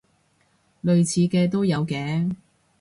[0.83, 2.35] 類似嘅都有嘅